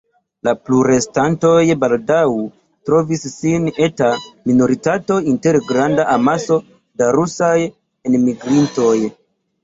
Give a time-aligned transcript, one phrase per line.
[0.45, 2.21] La plurestantoj baldaŭ
[2.89, 4.07] trovis sin eta
[4.51, 6.57] minoritato inter granda amaso
[7.03, 7.53] da rusaj
[8.13, 8.95] enmigrintoj.